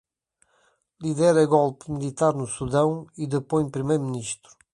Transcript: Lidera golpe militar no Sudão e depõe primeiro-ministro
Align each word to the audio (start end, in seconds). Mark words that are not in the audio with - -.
Lidera 1.03 1.45
golpe 1.45 1.91
militar 1.91 2.33
no 2.39 2.47
Sudão 2.55 2.89
e 3.21 3.27
depõe 3.37 3.69
primeiro-ministro 3.77 4.51